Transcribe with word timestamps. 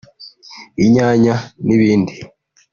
inyanya 0.83 1.35
n’ibindi 1.65 2.13